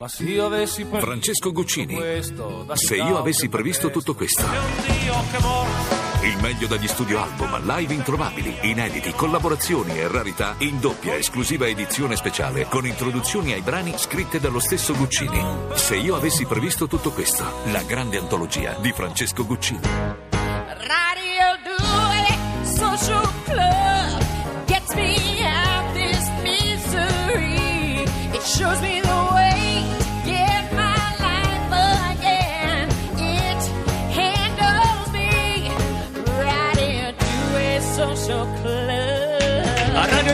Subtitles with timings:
[0.00, 1.94] Ma se io avessi Francesco Guccini.
[1.94, 4.42] questo, Se io avessi previsto tutto questo.
[6.22, 12.16] Il meglio dagli studio album, live introvabili, inediti, collaborazioni e rarità in doppia esclusiva edizione
[12.16, 15.38] speciale con introduzioni ai brani scritte dallo stesso Guccini.
[15.74, 20.29] Se io avessi previsto tutto questo, la grande antologia di Francesco Guccini.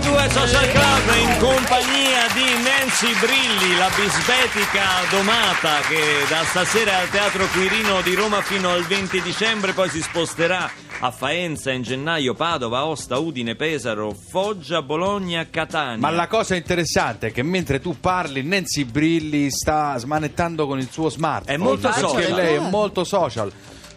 [0.07, 6.95] due Social Club in compagnia di Nancy Brilli, la bisbetica domata che da stasera è
[7.03, 10.71] al Teatro Quirino di Roma fino al 20 dicembre poi si sposterà
[11.01, 15.99] a Faenza in gennaio, Padova, Osta, Udine, Pesaro, Foggia, Bologna, Catania.
[15.99, 20.89] Ma la cosa interessante è che mentre tu parli Nancy Brilli sta smanettando con il
[20.91, 21.55] suo smartphone.
[21.55, 23.53] È molto perché lei è molto social.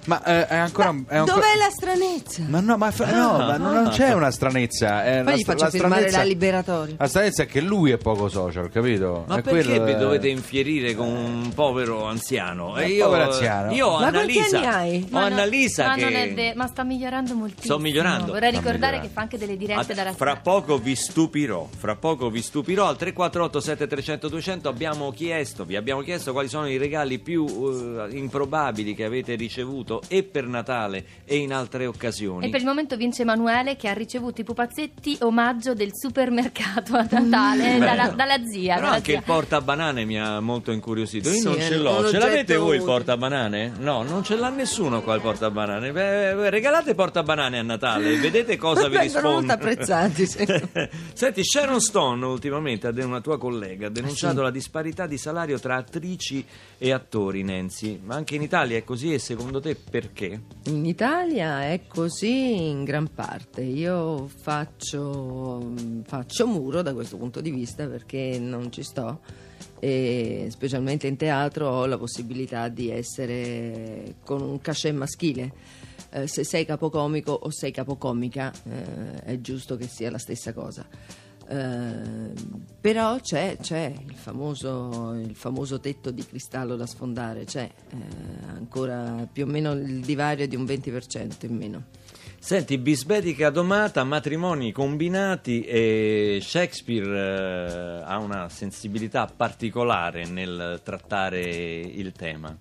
[0.10, 0.88] Ma eh, è ancora.
[1.08, 2.42] è ancora- Dov'è la stranezza?
[2.48, 5.04] Ma no, ma, fa- no, ma non non c'è una stranezza.
[5.06, 6.96] È Poi la gli faccio la firmare stranezza- la liberatoria.
[6.98, 9.26] La stranezza è che lui è poco social, capito?
[9.28, 12.76] Ma È perché quello vi è- dovete infierire con un povero anziano?
[12.78, 13.72] E io, povero anziano.
[13.72, 14.58] Io ho Ma quanti Annalisa.
[14.58, 15.04] anni hai?
[15.04, 16.02] Ho Ma no- Annalisa ma che.
[16.02, 17.74] non è vero, ma sta migliorando moltissimo.
[17.76, 18.32] Sto migliorando.
[18.32, 19.08] Vorrei Sta ricordare migliorando.
[19.08, 22.88] che fa anche delle dirette Ad- dalla fra poco vi stupirò, fra poco vi stupirò
[22.88, 28.18] al 348 7300 200 abbiamo chiesto, vi abbiamo chiesto quali sono i regali più eh,
[28.18, 32.48] improbabili che avete ricevuto e per Natale e in altre occasioni.
[32.48, 37.08] E per il momento vince Emanuele che ha ricevuto i pupazzetti omaggio del supermercato a
[37.10, 37.86] Natale Beh.
[37.86, 38.76] dalla, dalla zia.
[38.76, 39.18] Però dalla anche zia.
[39.20, 41.30] il portabanane mi ha molto incuriosito.
[41.30, 42.08] Io Sì, non ce l'ho.
[42.10, 43.74] Ce l'avete voi il portabanane?
[43.80, 45.92] No, non ce l'ha nessuno qua il portabanane.
[45.92, 49.54] Beh, regalate portabanane a Natale, vedete cosa vi Vengono molto risponde.
[49.54, 50.26] apprezzati.
[51.14, 54.42] Senti, Sharon Stone ultimamente, una tua collega, ha denunciato Ah, sì?
[54.44, 56.46] la disparità di salario tra attrici
[56.78, 58.00] e attori, Nancy.
[58.04, 60.42] Ma anche in Italia è così e secondo te perché?
[60.66, 63.62] In Italia è così in gran parte.
[63.62, 65.74] Io faccio,
[66.06, 69.22] faccio muro da questo punto di vista perché non ci sto
[69.80, 75.52] e specialmente in teatro ho la possibilità di essere con un cachet maschile.
[76.12, 80.86] Eh, se sei capocomico o sei capocomica eh, è giusto che sia la stessa cosa.
[81.50, 82.32] Eh,
[82.80, 87.96] però c'è, c'è il, famoso, il famoso tetto di cristallo da sfondare, c'è eh,
[88.48, 91.84] ancora più o meno il divario di un 20% in meno.
[92.38, 102.12] Senti, bisbetica domata, matrimoni combinati e Shakespeare eh, ha una sensibilità particolare nel trattare il
[102.12, 102.56] tema.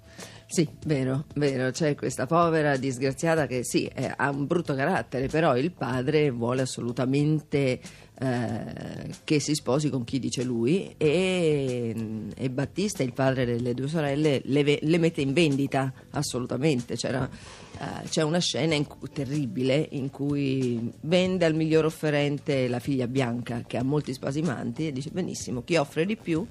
[0.51, 5.55] Sì, vero, vero, c'è questa povera disgraziata che sì, eh, ha un brutto carattere, però
[5.59, 7.79] il padre vuole assolutamente
[8.21, 11.95] eh, che si sposi con chi dice lui e,
[12.35, 16.97] e Battista, il padre delle due sorelle, le, le mette in vendita assolutamente.
[16.97, 17.29] C'era,
[17.79, 23.63] eh, c'è una scena in terribile in cui vende al miglior offerente la figlia bianca
[23.67, 26.45] che ha molti spasimanti e dice benissimo, chi offre di più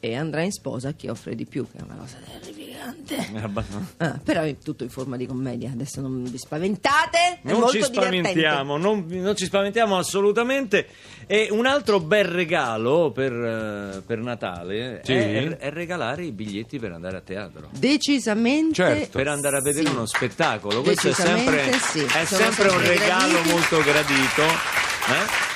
[0.00, 3.16] e andrà in sposa chi offre di più, che è una cosa terrificante.
[3.42, 7.60] Abbastanza- Ah, però è tutto in forma di commedia, adesso non vi spaventate, è Non
[7.60, 10.86] molto ci spaventiamo, non, non ci spaventiamo assolutamente.
[11.26, 15.12] E un altro bel regalo per, eh, per Natale Sì.
[15.12, 17.68] è, è regalare i biglietti per andare a teatro.
[17.72, 19.18] Decisamente Certo.
[19.18, 19.92] Per andare a vedere sì.
[19.92, 22.00] uno spettacolo, questo è sempre, sì.
[22.04, 23.50] è sempre un regalo graditi.
[23.50, 24.42] molto gradito.
[24.42, 25.55] eh?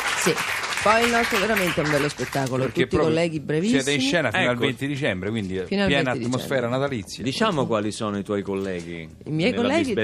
[0.82, 3.82] Poi il nostro è veramente un bello spettacolo, Perché tutti i colleghi brevissimi.
[3.82, 4.60] Siete in scena fino al Ecco.
[4.60, 6.78] 20 dicembre, quindi Fino al piena 20 atmosfera dicembre.
[6.78, 7.22] natalizia.
[7.22, 9.06] Diciamo quali sono i tuoi colleghi.
[9.26, 9.94] I miei colleghi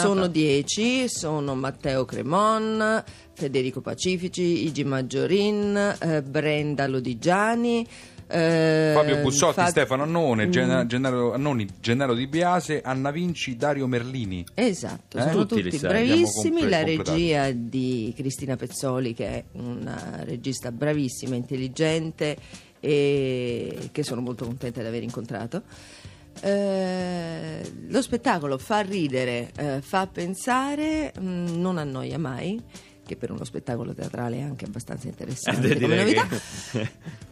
[0.00, 3.02] sono dieci, sono Matteo Cremon,
[3.34, 7.84] Federico Pacifici, Igi Maggiorin, eh, Brenda Lodigiani,
[8.30, 13.56] eh, Fabio Bussotti, Fab- Stefano Annone, Mm, Gena- Gennaro, Annoni, Gennaro Di Biase, Anna Vinci,
[13.56, 14.44] Dario Merlini.
[14.54, 15.22] Esatto, Eh?
[15.22, 16.68] sono Tutti tutti, bravissimi.
[16.68, 22.36] La regia di Cristina Pezzoli, che è una regista bravissima, intelligente
[22.80, 25.62] e che sono molto contenta di aver incontrato.
[26.42, 32.60] Eh, lo spettacolo fa ridere, eh, fa pensare, mh, non annoia mai.
[33.06, 36.26] Che per uno spettacolo teatrale è anche abbastanza interessante Eh, come novità.
[36.28, 36.90] che-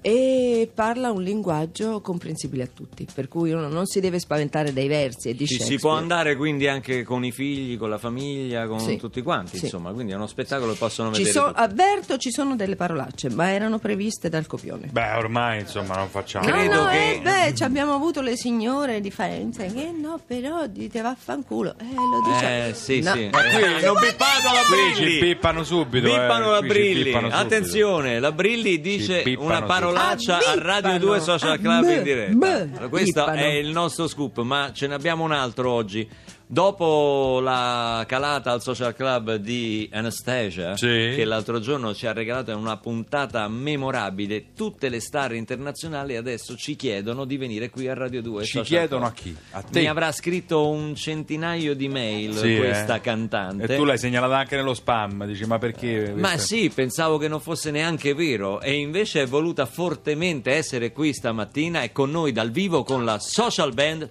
[0.08, 4.88] E parla un linguaggio comprensibile a tutti, per cui uno non si deve spaventare dai
[4.88, 8.66] versi e di Ci si può andare quindi anche con i figli, con la famiglia,
[8.66, 8.96] con Sì.
[8.96, 9.64] tutti quanti, Sì.
[9.66, 13.28] insomma, quindi è uno spettacolo che possono Ci vedere so- avverto ci sono delle parolacce,
[13.28, 14.86] ma erano previste dal copione.
[14.90, 16.46] Beh, ormai insomma non facciamo.
[16.46, 20.18] No, credo no, che- eh, beh, ci abbiamo avuto le signore di Faenza che no,
[20.26, 21.74] però dite vaffanculo.
[21.78, 22.68] Eh, lo dice.
[22.68, 23.12] Eh, sì, No.
[23.12, 23.28] sì.
[23.30, 24.82] Ah, Eh, si non può pippato la dire?
[24.88, 25.18] Qui ci Brilli!
[25.20, 26.06] pippano subito.
[26.06, 29.66] eh, Bippano la qui Brilli, attenzione, la Brilli dice una subito.
[29.98, 31.10] Parolaccia Ah, a Radio bippano.
[31.12, 32.88] 2 Social Club in diretta.
[32.88, 36.08] Questo è il nostro scoop, ma ce ne abbiamo un altro oggi.
[36.50, 41.12] Dopo la calata al social club di Anastasia, Sì.
[41.14, 46.74] che l'altro giorno ci ha regalato una puntata memorabile, tutte le star internazionali adesso ci
[46.74, 48.44] chiedono di venire qui a Radio 2.
[48.44, 49.12] Ci Social chiedono Club.
[49.12, 49.36] a chi?
[49.50, 49.80] A te?
[49.80, 53.00] Mi avrà scritto un centinaio di mail Sì, questa eh.
[53.02, 53.64] cantante.
[53.74, 56.14] E tu l'hai segnalata anche nello spam, dici ma perché?
[56.16, 60.92] Ma questa- sì, pensavo che non fosse neanche vero e invece è voluta fortemente essere
[60.92, 64.08] qui stamattina e con noi dal vivo con la social band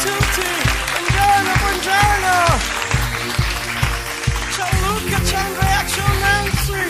[0.00, 0.16] Chair.
[0.96, 2.32] Buongiorno, buongiorno!
[4.56, 5.18] Ciao Luca,
[6.20, 6.84] Nancy!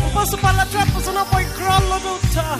[0.00, 2.58] Non posso parlare troppo, sennò poi crollo tutta!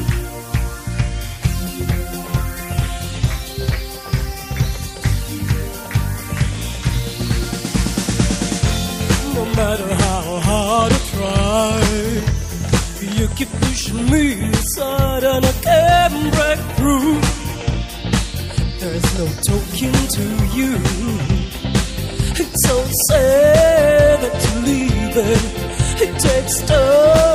[9.34, 12.22] No matter how hard I try,
[13.18, 17.39] you keep pushing me aside and I can't break through.
[19.20, 20.22] No talking to
[20.56, 20.76] you.
[22.40, 26.08] It's so sad that you're leaving.
[26.08, 27.29] It takes time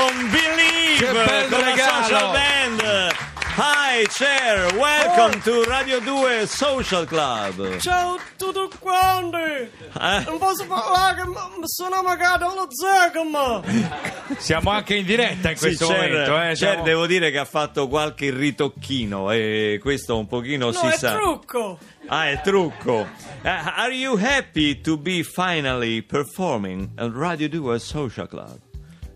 [0.00, 3.14] con Believe Che bel con la social band.
[3.56, 5.40] Hi Chair, welcome Oh.
[5.42, 7.76] to Radio 2 Social Club.
[7.76, 9.36] Ciao a tutti quanti!
[9.36, 10.22] Eh?
[10.24, 13.60] Non posso parlare, ma ma sono magari allo zegama!
[14.38, 16.36] Siamo anche in diretta in Sì, questo Cher, momento.
[16.36, 20.72] Eh, Cher siamo- devo dire che ha fatto qualche ritocchino e questo un pochino No,
[20.72, 21.12] si è sa.
[21.16, 21.78] trucco!
[22.06, 23.06] Ah, è trucco.
[23.42, 28.58] Eh, are you happy to be finally performing at Radio 2 Social Club?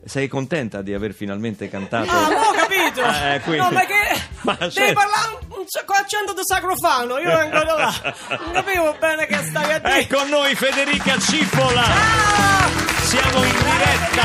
[0.07, 2.11] Sei contenta di aver finalmente cantato?
[2.11, 3.03] Ah, non ho capito!
[3.05, 4.21] Eh, quindi- No, ma che...
[4.43, 4.93] Ma Devi certo.
[5.01, 5.39] parlare
[5.87, 8.15] con accento di sacrofano, io vengo da là!
[8.41, 9.99] Non capivo bene che stai a dire!
[10.01, 11.83] È con noi Federica Cipolla.
[11.83, 12.69] Ah!
[13.03, 14.23] Siamo in diretta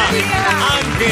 [0.74, 1.12] anche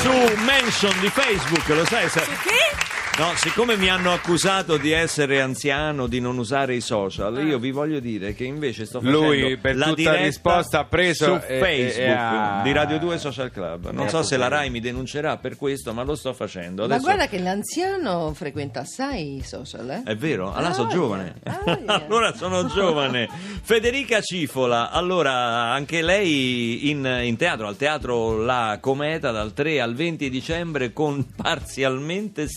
[0.00, 0.10] su
[0.44, 2.08] Mention di Facebook, lo sai?
[2.08, 2.91] se- Che?
[3.18, 7.70] No, siccome mi hanno accusato di essere anziano, di non usare i social, io vi
[7.70, 11.30] voglio dire che invece sto facendo Lui, per la tutta diretta risposta, ha preso su
[11.46, 13.90] e- e- Facebook e ha- di Radio 2 Social Club.
[13.90, 16.80] Non so se la Rai mi denuncerà per questo, ma lo sto facendo.
[16.86, 20.02] Ma Adesso guarda che l'anziano frequenta assai i social, eh?
[20.04, 20.50] È vero?
[20.52, 20.96] Allora Ah, sono yeah.
[20.96, 21.34] giovane.
[21.44, 21.84] Ah, yeah.
[22.06, 23.28] allora sono giovane.
[23.62, 25.32] Federica Cifola, allora
[25.70, 31.24] anche lei in, in teatro, al teatro La Cometa dal 3 al 20 dicembre con
[31.36, 32.48] parzialmente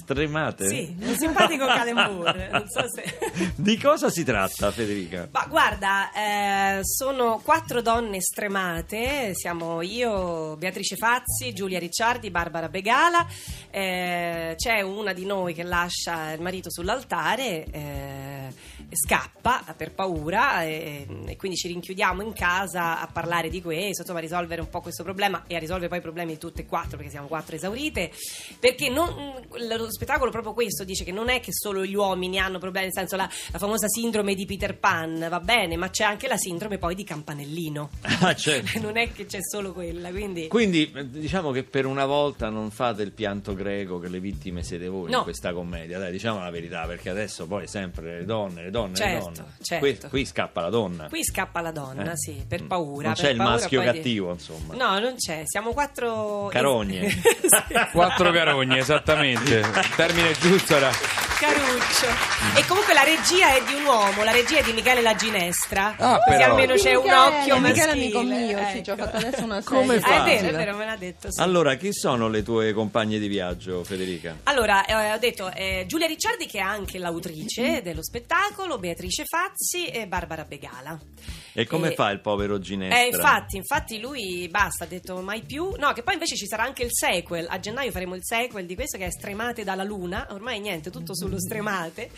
[0.52, 0.68] stremate.
[0.68, 3.54] Sì, un simpatico calembour, non so se...
[3.56, 5.28] Di cosa si tratta, Federica?
[5.32, 13.26] Ma guarda, eh, sono quattro donne stremate, siamo io, Beatrice Fazzi, Giulia Ricciardi, Barbara Begala,
[13.72, 18.35] eh, c'è una di noi che lascia il marito sull'altare, eh,
[18.92, 24.20] scappa per paura e, e quindi ci rinchiudiamo in casa a parlare di questo, insomma
[24.20, 26.66] a risolvere un po' questo problema e a risolvere poi i problemi di tutte e
[26.66, 28.12] quattro perché siamo quattro esaurite,
[28.60, 29.34] perché non-
[29.68, 32.94] lo spettacolo proprio questo dice che non è che solo gli uomini hanno problemi, nel
[32.96, 36.78] senso la, la famosa sindrome di Peter Pan, va bene, ma c'è anche la sindrome
[36.78, 37.90] poi di Campanellino.
[38.26, 38.80] Ah, certo.
[38.82, 40.48] non è che c'è solo quella, quindi...
[40.48, 44.64] Quindi eh, diciamo che per una volta non fate il pianto greco che le vittime
[44.64, 45.18] siete voi No.
[45.18, 48.96] in questa commedia, dai, diciamo la verità, perché adesso poi sempre le donne, le donne,
[48.96, 49.48] Certo, le donne.
[49.62, 49.86] certo.
[49.86, 51.08] Qui, qui scappa la donna.
[51.08, 52.18] Qui scappa la donna, Eh.
[52.18, 53.08] sì, per paura.
[53.08, 54.74] Non per c'è il paura maschio poi di- cattivo, insomma.
[54.76, 56.48] No, non c'è, siamo quattro...
[56.52, 57.10] Carogne.
[57.46, 57.74] Sì.
[57.92, 59.60] Quattro carogne, esattamente.
[59.60, 60.90] Il termine giusto era.
[61.40, 62.08] Caruccio.
[62.58, 65.96] E comunque la regia è di un uomo, la regia è di Michele La Ginestra.
[65.98, 66.52] Ah, così però.
[66.52, 67.92] almeno c'è un Michele, occhio Michele maschile.
[67.92, 68.84] amico mio, sì, ecco.
[68.84, 70.16] ci ho fatto adesso una Come serie.
[70.16, 71.32] Ah, è vero, è vero, me l'ha detto.
[71.32, 71.42] sì.
[71.42, 74.36] Allora, chi sono le tue compagne di viaggio, Federica?
[74.44, 78.25] Allora, eh, ho detto eh, Giulia Ricciardi che è anche l'autrice dello spettacolo,
[78.80, 81.00] Beatrice Fazzi e Barbara Begala.
[81.54, 83.02] E come Eh, fa il povero Ginestra?
[83.02, 85.74] Eh, infatti, infatti lui basta, ha detto mai più.
[85.78, 87.48] No, che poi invece ci sarà anche il sequel.
[87.50, 90.28] A gennaio faremo il sequel di questo che è Stremate dalla Luna.
[90.32, 92.10] Ormai niente, tutto sullo Stremate.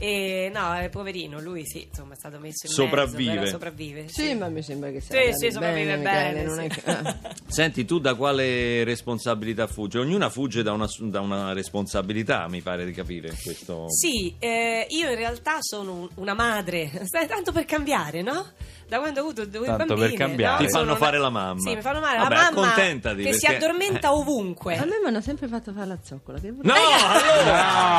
[0.00, 3.30] E no, è poverino, lui sì, insomma, è stato messo in Sopravvive.
[3.30, 4.04] mezzo, però sopravvive.
[4.08, 6.80] Sì, ma mi sembra che sia Sì, sì, sopravvive bene, non è sì.
[6.80, 7.16] che- ah.
[7.48, 9.98] Senti, tu da quale responsabilità fuggi?
[9.98, 13.34] Ognuna fugge da una, da una responsabilità, mi pare di capire.
[13.42, 13.86] Questo...
[13.90, 18.46] Sì, eh, io in realtà sono un- una madre, Stai tanto per cambiare, no?
[18.86, 20.62] Da quando ho avuto due Tanto per bambine, cambiare.
[20.62, 20.66] no?
[20.66, 21.60] Ti fanno fare la mamma.
[21.60, 24.76] Sì, mi fanno male Vabbè, la mamma accontentati, che si perché- addormenta ovunque.
[24.76, 26.38] A me mi hanno sempre fatto fare la zoccola.
[26.38, 27.97] Che No, allora!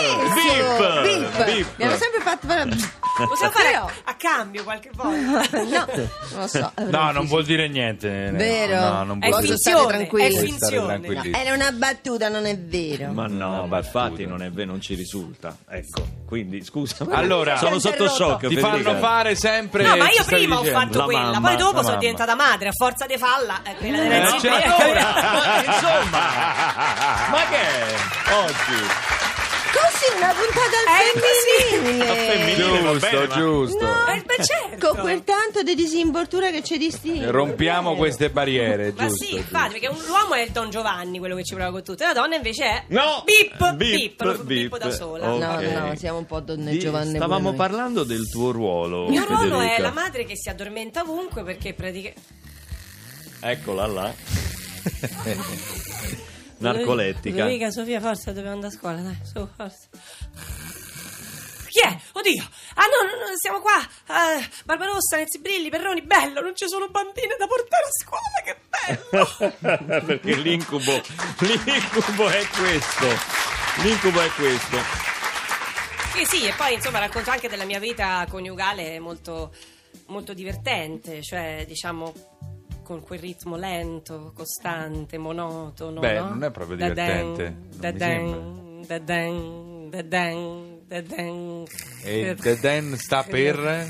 [0.00, 1.02] Bip!
[1.02, 1.44] Bip!
[1.44, 1.66] Bip!
[1.76, 5.14] Mi hanno sempre fatto Possiamo fare a, a cambio qualche volta.
[5.66, 6.72] No, non lo so.
[6.90, 8.30] No, non vuol dire niente.
[8.32, 8.78] Vero?
[8.78, 10.26] No, non È vuol dire finzione, tranquilli.
[10.26, 10.86] è stare finzione.
[11.00, 11.32] tranquilli.
[11.32, 13.12] Era una battuta, non è vero.
[13.12, 15.56] Ma no, ma infatti non è vero, non ci risulta.
[15.68, 17.06] Ecco, quindi scusa.
[17.10, 18.46] Allora, sono sotto shock.
[18.48, 18.82] Ti Federica.
[18.90, 19.82] fanno fare sempre.
[19.84, 20.80] No, ma io stavi prima ho dicendo.
[20.80, 21.98] fatto La quella, mamma, poi dopo la sono mamma.
[22.00, 24.50] diventata madre, a forza di falla, eh, quella della Eh, zia.
[24.50, 26.20] Ma insomma,
[27.30, 27.94] ma che è?
[28.34, 29.15] Oggi?
[30.16, 32.08] Una puntata al femminile.
[32.08, 32.54] Al femminile.
[32.98, 33.84] Giusto, giusto.
[33.86, 34.88] Eh, beh, certo.
[34.88, 37.30] Con quel tanto di disinvoltura che ci distingue.
[37.30, 37.96] Rompiamo Vero.
[38.00, 39.24] queste barriere, Ma giusto?
[39.24, 39.36] sì, giusto.
[39.42, 42.06] infatti, perché un- l'uomo è il Don Giovanni, quello che ci prova con tutto, e
[42.06, 43.22] la donna invece è No!
[43.24, 44.44] Bip, Bip, bip, lo bip.
[44.70, 45.26] bip da sola.
[45.28, 45.62] No, Ok.
[45.62, 47.16] no, siamo un po' donne Di- Giovanni.
[47.16, 47.68] Stavamo pure noi.
[47.68, 49.04] parlando del tuo ruolo.
[49.06, 49.82] Il mio ruolo è Federica.
[49.82, 52.20] la madre che si addormenta ovunque perché praticamente...
[53.40, 54.12] Eccola là.
[56.58, 57.36] Narcolettica.
[57.36, 59.88] Federica, Sofia, forza, dobbiamo andare a scuola, dai, su, forza.
[61.68, 61.98] Chi è?
[62.12, 62.48] Oddio!
[62.74, 63.78] Ah no, no, no, siamo qua!
[63.78, 66.40] Eh, Barbarossa, Nezzi Brilli, Perroni, bello!
[66.40, 68.56] Non ci sono bambine da portare a scuola, che
[69.60, 70.00] bello!
[70.06, 71.02] Perché l'incubo,
[71.40, 73.06] l'incubo è questo.
[73.82, 74.78] L'incubo è questo.
[76.14, 79.52] Sì, sì, e poi insomma racconto anche della mia vita coniugale molto,
[80.06, 82.14] molto divertente, cioè diciamo
[82.86, 85.98] con quel ritmo lento, costante, monotono.
[85.98, 86.28] Beh, no?
[86.28, 91.64] non è proprio Da divertente, da den, da den, da den, da den.
[92.04, 93.88] E The Den sta per.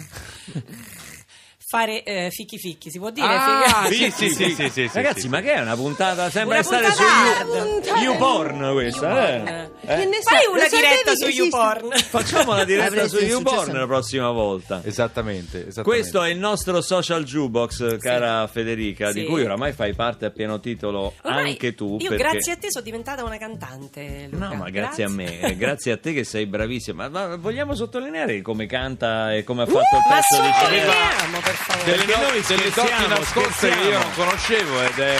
[1.69, 3.27] Fare eh, ficchi ficchi, si può dire?
[3.27, 5.29] Ah, sì, sì, sì, sì, sì, sì, Ragazzi, sì.
[5.29, 6.31] ma che è una puntata?
[6.31, 9.71] Sembra Una stare puntata su YouPorn questa, eh?
[9.87, 11.27] Che ne Fai sa- una diretta su?
[11.29, 11.91] YouPorn.
[12.09, 14.81] Facciamo la diretta su YouPorn la prossima volta.
[14.85, 15.83] Esattamente, esattamente.
[15.83, 19.27] Questo è il nostro social jukebox, cara Federica, di Sì.
[19.27, 21.97] cui oramai fai parte a pieno titolo Ormai anche tu.
[22.01, 22.23] Io perché...
[22.25, 24.29] grazie a te sono diventata una cantante.
[24.31, 24.49] Luca.
[24.49, 27.09] No, ma grazie, a me, eh, grazie a te che sei bravissima.
[27.09, 31.39] Ma, ma vogliamo sottolineare come canta e come ha fatto il Ma pezzo di sottolineiamo,
[31.43, 31.85] per favore.
[31.91, 35.19] delle, perché no- noi delle doti nascoste che io non conoscevo ed è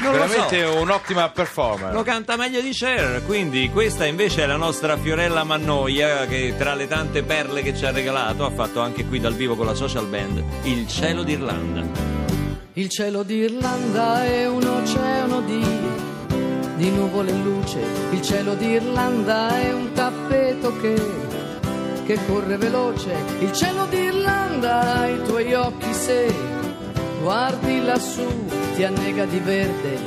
[0.00, 1.94] Non veramente un'ottima performance.
[1.94, 6.74] Lo canta meglio di Cher, quindi questa invece è la nostra Fiorella Mannoia che tra
[6.74, 9.72] le tante perle che ci ha regalato ha fatto anche qui dal vivo con la
[9.72, 11.82] social band Il cielo d'Irlanda.
[12.74, 15.64] Il cielo d'Irlanda è un oceano di,
[16.76, 17.80] di nuvole e luce.
[18.10, 20.94] Il cielo d'Irlanda è un tappeto che,
[22.04, 23.14] che corre veloce.
[23.40, 26.34] Il cielo d'Irlanda ha i tuoi occhi se
[27.22, 28.26] guardi lassù,
[28.74, 29.98] ti annega di verde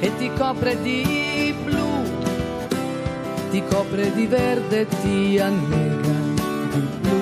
[0.00, 1.47] e ti copre di.
[3.50, 6.12] Ti copre di verde e ti annega
[6.70, 7.18] di blu.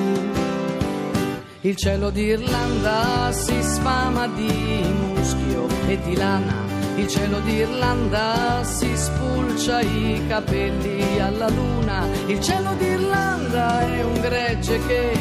[1.61, 6.65] Il cielo d'Irlanda si sfama di muschio e di lana.
[6.97, 12.05] Il cielo d'Irlanda si spulcia i capelli alla luna.
[12.27, 15.13] Il cielo d'Irlanda è un gregge che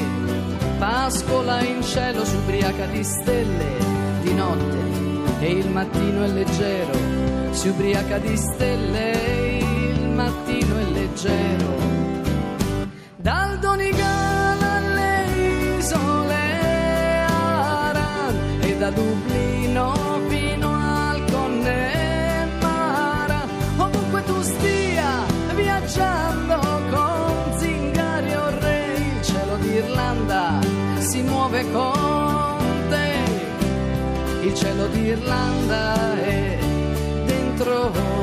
[0.80, 3.78] pascola in cielo s'ubriaca di stelle
[4.22, 4.78] di notte
[5.40, 6.94] e il mattino è leggero.
[7.52, 9.45] Si ubriaca di stelle
[10.96, 11.74] leggero.
[13.18, 15.14] Dal Donegal alle
[15.78, 16.44] isole
[17.28, 19.94] Aran e da Dublino
[20.30, 22.72] fino al Connemara,
[23.78, 25.26] ovunque tu stia
[25.56, 26.60] viaggiando
[26.92, 30.60] con Zingari o Re, il cielo d'Irlanda
[31.00, 33.14] si muove con te.
[34.44, 36.58] Il cielo d'Irlanda è
[37.26, 38.15] dentro voi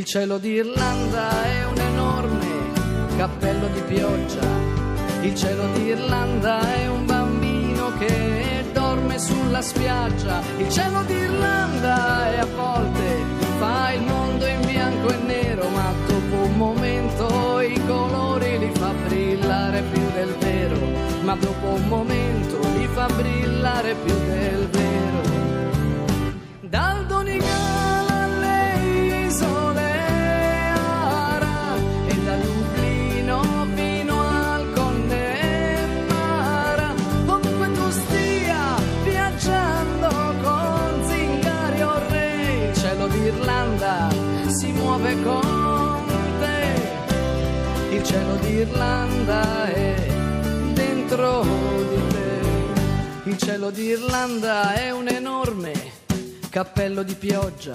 [0.00, 2.46] il cielo d'Irlanda è un enorme
[3.18, 4.48] cappello di pioggia.
[5.20, 10.40] Il cielo d'Irlanda è un bambino che dorme sulla spiaggia.
[10.56, 13.24] Il cielo d'Irlanda è a volte
[13.58, 18.94] fa il mondo in bianco e nero, ma dopo un momento i colori li fa
[19.06, 20.78] brillare più del vero.
[21.24, 25.20] Ma dopo un momento li fa brillare più del vero.
[26.62, 27.79] Dal Donegal
[48.50, 49.94] d'Irlanda è
[50.72, 51.42] dentro
[51.88, 53.30] di te.
[53.30, 55.72] Il cielo d'Irlanda è un enorme
[56.48, 57.72] cappello di pioggia.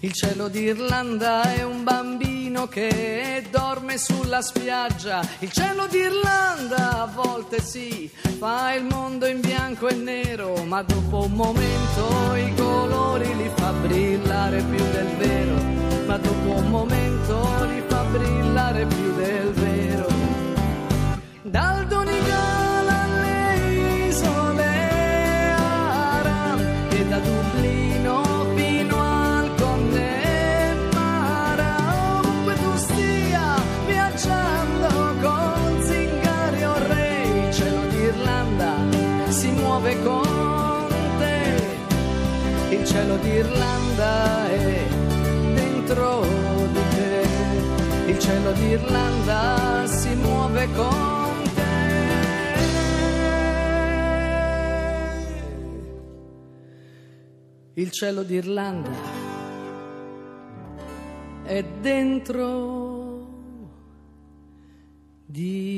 [0.00, 5.20] Il cielo d'Irlanda è un bambino che dorme sulla spiaggia.
[5.40, 11.24] Il cielo d'Irlanda a volte sì, fa il mondo in bianco e nero, ma dopo
[11.24, 15.56] un momento i colori li fa brillare più del vero.
[16.06, 19.87] Ma dopo un momento li fa brillare più del vero.
[21.50, 24.64] Dal Donegal alle isole
[25.56, 28.22] Aran e da Dublino
[28.54, 30.60] fino al Connemara,
[32.18, 33.54] ovunque tu stia
[33.86, 34.88] viaggiando
[35.22, 38.74] con zingari o re, il cielo d'Irlanda
[39.28, 40.86] si muove con
[41.18, 41.54] te,
[42.76, 44.86] il cielo d'Irlanda è
[45.54, 46.26] dentro
[46.72, 47.26] di te,
[48.10, 51.17] il cielo d'Irlanda si muove con te.
[57.78, 58.90] Il cielo d'Irlanda
[61.44, 63.28] è dentro
[65.24, 65.77] di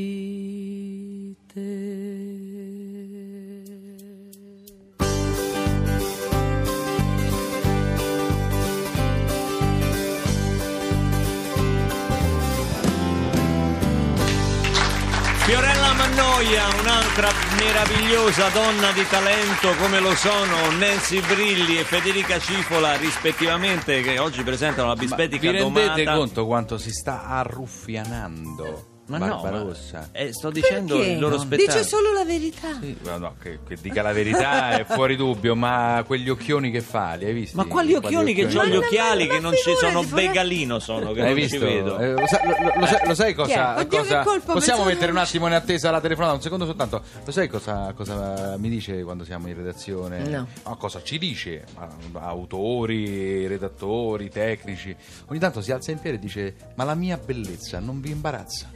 [15.51, 22.95] Fiorella Mannoia, un'altra meravigliosa donna di talento come lo sono Nancy Brilli e Federica Cifola
[22.97, 26.17] rispettivamente che oggi presentano la Vi bisbetica rendete domata.
[26.17, 29.99] conto quanto si sta arruffianando Ma no, Barbarossa?
[30.13, 31.11] ma- eh, sto dicendo Perché?
[31.13, 31.77] il loro No, spettacolo.
[31.79, 32.79] Dice solo la verità.
[32.81, 36.81] Sì, ma no, che, che dica la verità è fuori dubbio, ma quegli occhioni che
[36.81, 37.57] fa, li hai visti?
[37.57, 41.27] Ma quali occhioni che ho gli occhiali che non ci sono, begalino sono, che Hai
[41.27, 41.59] non visto?
[41.59, 41.99] ci vedo.
[41.99, 45.11] Eh, lo, sai, lo- lo sai- lo sai cosa, Oddio, cosa- che colpo, Possiamo mettere
[45.13, 47.03] un attimo in attesa la telefonata, un secondo soltanto.
[47.25, 50.19] Lo sai cosa, cosa mi dice quando siamo in redazione?
[50.29, 50.47] No.
[50.65, 51.65] No, cosa ci dice?
[51.77, 51.89] Ma-
[52.21, 54.95] Autori, redattori, tecnici.
[55.27, 58.71] Ogni tanto si alza in piedi e dice: Ma la mia bellezza non vi imbarazza?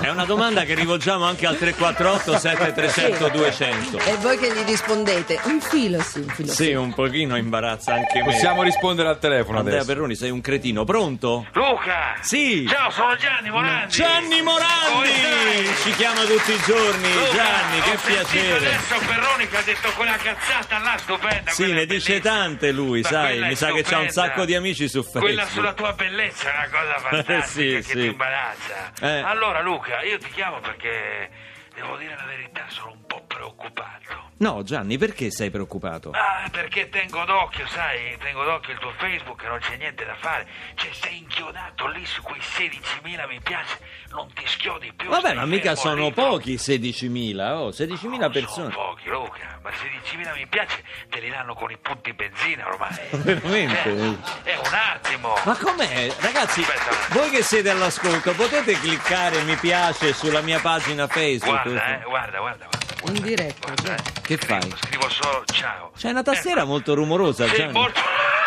[0.00, 3.98] È una domanda che rivolgiamo anche al 348 7300 200.
[3.98, 5.40] E voi che gli rispondete?
[5.44, 8.24] Un filo sì, un filo Sì, un pochino imbarazza anche me.
[8.32, 9.92] Possiamo rispondere al telefono Andrea adesso.
[9.92, 10.84] Perroni, sei un cretino.
[10.84, 11.46] Pronto?
[11.52, 12.14] Luca!
[12.20, 12.66] Sì.
[12.68, 13.92] Ciao, sono Gianni Morandi!
[13.92, 15.70] Gianni Morandi!
[15.82, 17.12] Ci chiama tutti i giorni.
[17.12, 18.56] Luca, Gianni, che piacere.
[18.56, 21.50] adesso Perroni che ha detto quella cazzata là stupenda.
[21.50, 22.20] Sì, ne dice bellissima.
[22.34, 23.40] tante lui, Ma sai.
[23.40, 25.24] Mi sa che c'ha un sacco di amici su Facebook.
[25.24, 27.92] Quella sulla tua bellezza è una cosa fantastica Sì, che sì.
[27.92, 28.51] ti imbarazza.
[29.00, 29.20] Eh.
[29.20, 31.30] Allora, Luca, io ti chiamo perché
[31.74, 34.30] devo dire la verità, sono un po' preoccupato.
[34.38, 36.10] No, Gianni, perché sei preoccupato?
[36.10, 40.16] Ah, perché tengo d'occhio, sai, tengo d'occhio il tuo Facebook e non c'è niente da
[40.18, 40.48] fare.
[40.74, 43.78] Cioè, sei inchiodato lì su quei 16.000 mi piace,
[44.10, 45.08] non ti schiodi più.
[45.10, 48.72] Vabbè, ma mica sono lì, pochi 16.000, oh, 16.000 No, persone.
[48.72, 52.96] Sono pochi, Luca, ma 16.000 mi piace te li danno con i punti benzina ormai.
[53.22, 53.84] Veramente?
[53.84, 55.34] Cioè, è un attimo.
[55.44, 56.12] Ma com'è?
[56.18, 57.14] Ragazzi, Aspetta.
[57.14, 61.62] voi che siete all'ascolto, potete cliccare mi piace sulla mia pagina Facebook?
[61.62, 62.81] Guarda, eh, guarda, guarda, guarda.
[63.04, 64.02] In diretta, Guarda, eh.
[64.22, 64.72] Che Scrivo- fai?
[64.84, 65.90] Scrivo solo ciao.
[65.96, 67.72] C'è una tastiera molto rumorosa, Sì, Gianni.
[67.72, 68.00] molto.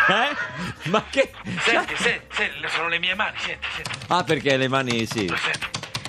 [0.08, 0.88] Eh?
[0.90, 1.30] Ma che...
[1.60, 3.90] Senti, senti, senti, sono le mie mani, senti, senti.
[4.08, 5.26] Ah, perché le mani sì.
[5.26, 5.66] Senti.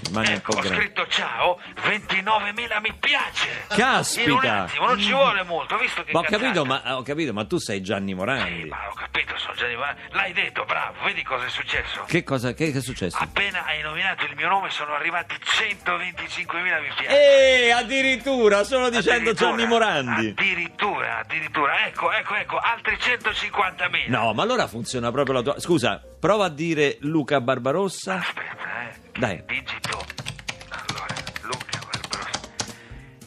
[0.07, 3.47] Rimane un Ecco, po' ho scritto ciao, 29.000 mi piace.
[3.67, 4.29] Caspita!
[4.29, 6.41] In un attimo, non ci vuole molto, ho visto che Ma ho cazzata.
[6.43, 8.65] capito, ma, ho capito, ma tu sei Gianni Sì, Morandi.
[8.65, 10.01] ma ho capito, sono Gianni Morandi.
[10.11, 12.03] L'hai detto, bravo, vedi cosa è successo?
[12.07, 13.17] Che cosa che, che è successo?
[13.19, 17.65] Appena hai nominato il mio nome sono arrivati 125.000 mi piace.
[17.67, 20.27] Eh, addirittura, solo dicendo Addirittura, Gianni Morandi.
[20.37, 21.85] Addirittura, addirittura.
[21.87, 24.09] Ecco, ecco, ecco, altri 150.000.
[24.09, 25.59] No, ma allora funziona proprio la tua...
[25.59, 28.15] Scusa, prova a dire Luca Barbarossa.
[28.15, 29.05] Aspetta, eh.
[29.17, 29.43] Dai.
[29.47, 30.05] Digito.
[30.69, 31.05] Allora,
[31.41, 32.39] Luca Barbarossa.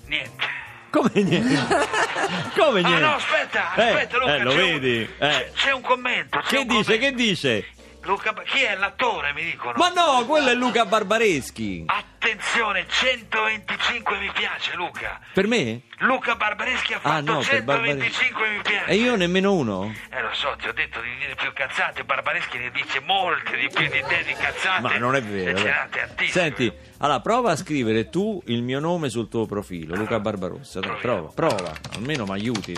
[0.06, 0.44] Niente.
[0.90, 1.54] Come niente?
[2.56, 3.00] Come Ah niente?
[3.06, 4.34] no, aspetta, Eh, aspetta Luca.
[4.34, 4.98] eh, lo c'è vedi?
[5.18, 5.52] Un, Eh.
[5.54, 6.38] c'è, un commento.
[6.38, 7.04] c'è Che un dice, commento.
[7.06, 7.66] che dice?
[8.02, 9.74] Luca, chi è l'attore, mi dicono?
[9.76, 11.84] Ma no, quello è Luca Barbareschi.
[12.30, 15.18] Attenzione, 125 mi piace Luca.
[15.34, 15.80] Per me?
[15.98, 18.84] Luca Barbareschi ha fatto Ah, no, per 125 mi piace.
[18.88, 19.92] E io nemmeno uno?
[20.10, 23.68] Eh lo so, ti ho detto di dire più cazzate, Barbareschi ne dice molte di
[23.68, 24.80] più di te di cazzate.
[24.80, 25.58] Ma non è vero.
[25.58, 26.28] E tantissime.
[26.30, 30.78] Senti, allora prova a scrivere tu il mio nome sul tuo profilo, Luca Barbarossa.
[30.78, 32.76] Dai, prova, prova, almeno mi aiuti.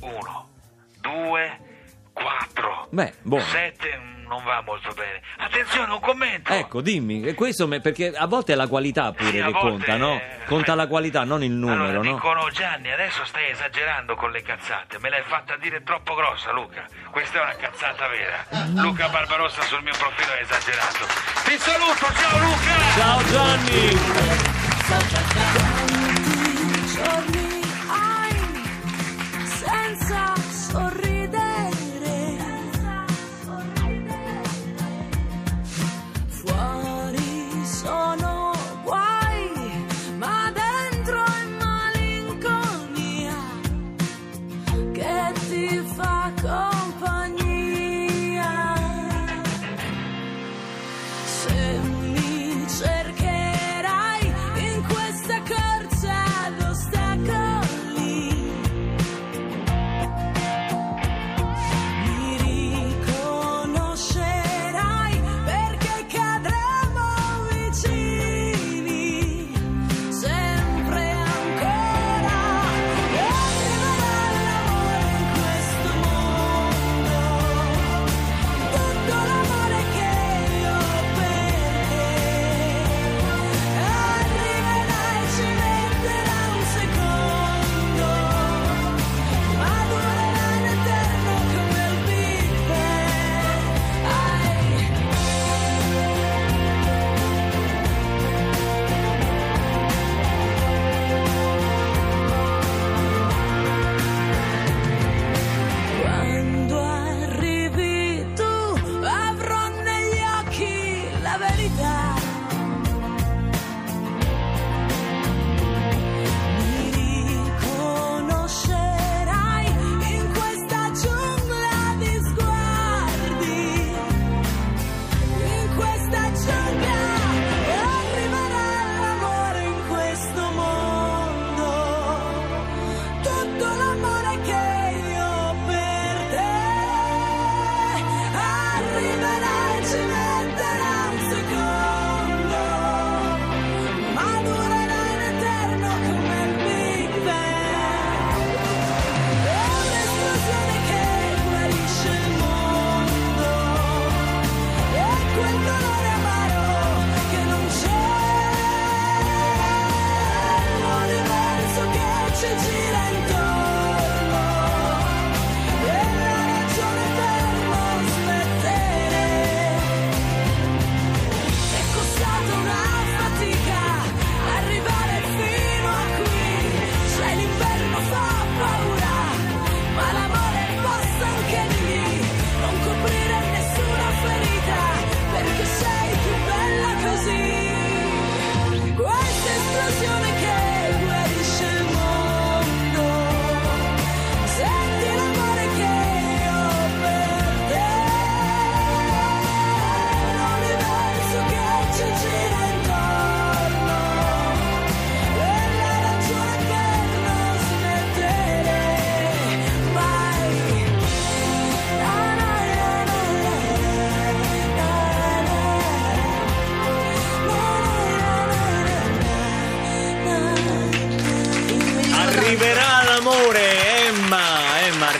[0.00, 0.48] Uno,
[1.00, 1.58] due,
[2.12, 3.44] quattro, Beh, buono.
[3.44, 5.20] sette, non va molto bene.
[5.38, 6.52] Attenzione, un commento.
[6.52, 9.96] Ecco, dimmi, questo me- perché a volte è la qualità pure Sì, che volte, conta,
[9.96, 10.12] no?
[10.14, 12.14] eh, Conta la qualità, non il numero, allora, no?
[12.14, 16.86] dicono Gianni, adesso stai esagerando con le cazzate, me l'hai fatta dire troppo grossa Luca,
[17.10, 18.44] questa è una cazzata vera.
[18.82, 21.06] Luca Barbarossa sul mio profilo è esagerato.
[21.44, 22.82] Ti saluto, ciao Luca!
[22.96, 23.72] Ciao Gianni!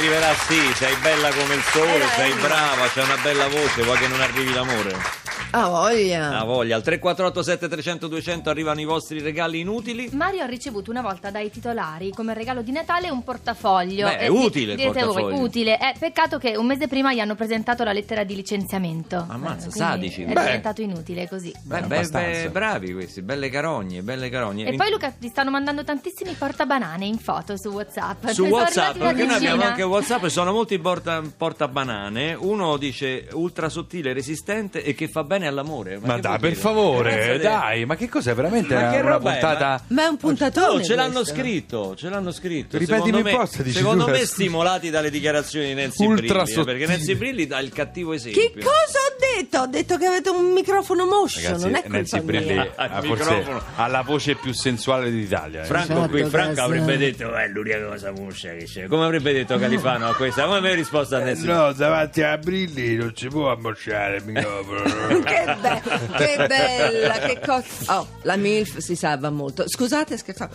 [0.06, 3.98] Era sì, sei bella come il sole, Era sei brava, c'è una bella voce, vuoi
[3.98, 5.23] che non arrivi l'amore?
[5.56, 6.38] Ah, voglia.
[6.40, 10.08] Ha voglia, al 348 7300 200 arrivano i vostri regali inutili.
[10.12, 14.08] Mario ha ricevuto una volta dai titolari come regalo di Natale un portafoglio.
[14.08, 15.40] Beh, è Eh, di- utile il direte voi, portafoglio.
[15.44, 15.76] utile.
[15.76, 19.24] È peccato che un mese prima gli hanno presentato la lettera di licenziamento.
[19.28, 20.22] Ammazza, Eh, quindi sadici.
[20.24, 20.40] È Beh.
[20.42, 21.52] diventato inutile così.
[21.62, 24.64] Beh, beh, beh, bravi questi, belle carogne, belle carogne.
[24.66, 28.26] E poi Luca ti stanno mandando tantissimi portabanane in foto su WhatsApp.
[28.26, 29.70] Su ne sono WhatsApp, arrivati una perché noi abbiamo decina.
[29.70, 32.34] anche WhatsApp e sono molti porta, portabanane.
[32.34, 35.98] Uno dice ultra sottile, resistente e che fa bene all'amore.
[36.00, 39.30] Ma che dai, per favore, dai, ma che cos'è veramente Ma una, che una roba
[39.37, 39.38] è?
[39.40, 39.83] puntata?
[39.88, 40.78] Ma è un puntatone.
[40.78, 41.35] No, ce l'hanno questo.
[41.35, 42.78] scritto, ce l'hanno scritto.
[42.78, 46.40] Ripetimi secondo un me, po', dicendo secondo me stimolati dalle dichiarazioni di Nancy Ultra Brilli,
[46.42, 46.64] eh, sottile.
[46.64, 48.40] perché Nancy Brilli dà il cattivo esempio.
[48.42, 49.59] Che cosa ho detto?
[49.61, 53.07] Ho detto che avete un microfono moscio, Ragazzi, non è colpa Nancy Brilli ha forse
[53.09, 53.62] microfono.
[53.76, 55.62] ha la voce più sensuale d'Italia.
[55.62, 55.64] eh.
[55.64, 56.62] Franco Esatto, qui, Franco grazie.
[56.62, 58.87] avrebbe detto è l'unica cosa muscia che c'è.
[58.87, 60.44] Come avrebbe detto Califano a questa?
[60.44, 61.46] Come aveva risposto a Nancy?
[61.46, 64.83] No, davanti a Brilli non si può ammosciare il microfono.
[65.35, 65.83] che, be-
[66.16, 67.99] che bella, che cosa.
[67.99, 69.64] Oh, la MILF si salva molto.
[69.68, 70.55] Scusate, scherzavo.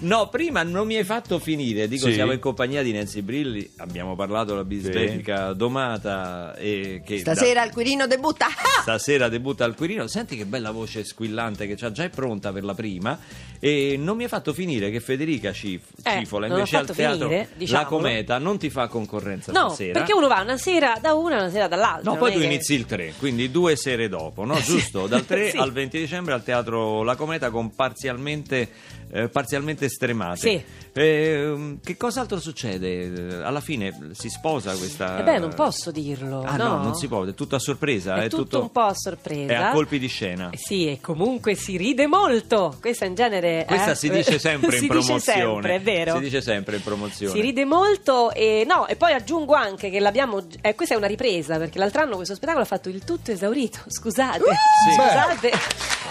[0.00, 1.88] No, prima non mi hai fatto finire.
[1.88, 2.14] Dico, Sì.
[2.14, 3.68] siamo in compagnia di Nancy Brilli.
[3.78, 6.54] Abbiamo parlato della bisbetica domata.
[6.56, 8.46] E che Stasera il Quirino debutta.
[8.46, 10.06] da- stasera debutta al Quirino.
[10.06, 13.18] Senti che bella voce squillante che c'ha, già è pronta per la prima.
[13.60, 17.48] E non mi hai fatto finire che Federica Cif- Eh, Cifola invece al teatro finire,
[17.66, 17.84] La.
[17.86, 19.94] Cometa non ti fa concorrenza No, stasera.
[19.94, 22.08] perché uno va una sera da una e una sera dall'altra.
[22.12, 24.54] No, poi tu che- inizi il 3, quindi due sere dopo, no?
[24.60, 25.08] Giusto?
[25.08, 25.56] Dal 3 Sì.
[25.56, 28.68] al 20 dicembre al Teatro La Cometa con parzialmente,
[29.12, 30.38] eh, parzialmente stremate.
[30.38, 30.62] Sì.
[30.92, 33.42] Eh, che cos'altro succede?
[33.42, 35.18] Alla fine si sposa questa...
[35.18, 36.42] Eh beh, non posso dirlo.
[36.42, 38.16] Ah no, non si può, è tutto a sorpresa.
[38.16, 39.52] È, È, tutto, un po' a sorpresa.
[39.52, 40.50] È a colpi di scena.
[40.50, 42.76] Eh Sì, e comunque si ride molto.
[42.80, 43.64] Questa in genere.
[43.66, 45.18] Questa eh, si dice sempre in si promozione.
[45.18, 46.14] Dice sempre, è vero.
[46.14, 47.32] Si dice sempre in promozione.
[47.32, 50.44] Si ride molto e no, e poi aggiungo anche che l'abbiamo.
[50.60, 53.80] eh, questa è una ripresa perché l'altro anno questo spettacolo ha fatto il tutto esaurito.
[53.86, 54.92] Scusate, Sì.
[54.94, 55.58] scusate, ha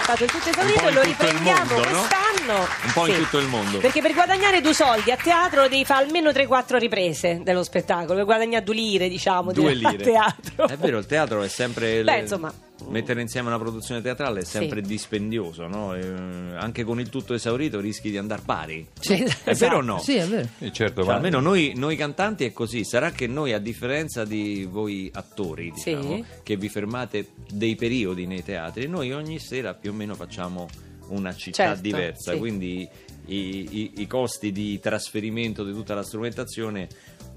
[0.08, 1.98] fatto il tutto esaurito e in lo riprendiamo mondo, no?
[2.00, 2.60] quest'anno.
[2.86, 3.20] Un po' in Sì.
[3.20, 3.78] tutto il mondo.
[3.80, 8.16] Perché per guadagnare due soldi a teatro devi fare almeno 3-4 riprese dello spettacolo.
[8.16, 10.04] Per guadagnare due lire, diciamo, Due di- a lire.
[10.04, 10.68] teatro.
[10.68, 12.04] È vero, il teatro è sempre.
[12.04, 12.54] Beh, le- insomma.
[12.90, 15.96] Mettere insieme una produzione teatrale è sempre dispendioso, no?
[15.96, 16.08] E,
[16.56, 18.88] anche con il tutto esaurito rischi di andare pari.
[19.00, 19.56] Sì, È esatto.
[19.56, 20.00] vero o no?
[20.00, 20.48] Sì, è vero.
[20.60, 22.86] Sì, certo, Cioè, ma- almeno noi, noi cantanti è così.
[22.86, 25.96] Sarà che noi, a differenza di voi attori, Sì.
[25.96, 30.68] diciamo, che vi fermate dei periodi nei teatri, noi ogni sera più o meno facciamo
[31.10, 32.34] una città Certo, diversa.
[32.34, 32.38] sì.
[32.38, 32.88] Quindi
[33.26, 36.88] i, i- i costi di trasferimento di tutta la strumentazione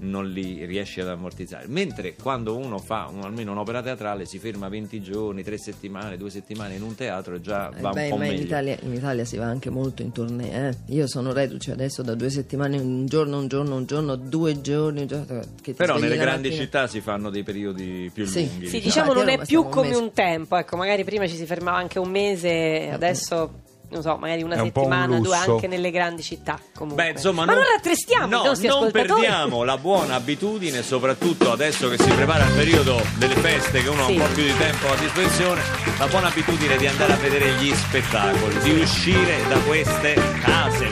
[0.01, 1.65] non li riesci ad ammortizzare.
[1.67, 6.29] Mentre quando uno fa un- almeno un'opera teatrale si ferma 20 giorni, 3 settimane, 2
[6.29, 8.43] settimane in un teatro e già Eh va beh, un po' ma in meglio.
[8.45, 10.69] Italia, in Italia si va anche molto in tournée.
[10.69, 10.93] Eh?
[10.93, 15.01] Io sono reduce adesso da due settimane, un giorno, un giorno, un giorno, due giorni.
[15.01, 16.63] un giorno, che ti Però nelle grandi mattina.
[16.65, 18.39] città si fanno dei periodi più Sì.
[18.45, 18.53] lunghi.
[18.55, 19.99] Sì, Infatti, diciamo a non è più un come mese.
[20.01, 23.51] un tempo, ecco, magari prima ci si fermava anche un mese, adesso
[23.91, 27.03] non so, magari una un po' un settimana, due anche nelle grandi città comunque.
[27.03, 31.89] Beh, insomma, Ma non rattristiamo no, i nostri non perdiamo la buona abitudine, soprattutto adesso
[31.89, 34.11] che si prepara il periodo delle feste, che uno Sì.
[34.17, 35.61] ha un po' più di tempo a disposizione,
[35.97, 40.89] la buona abitudine di andare a vedere gli spettacoli, di uscire da queste case.